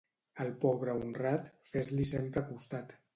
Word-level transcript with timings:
Al 0.43 0.47
pobre 0.63 0.95
honrat, 1.01 1.51
fes-li 1.73 2.07
sempre 2.13 2.43
costat. 2.49 2.97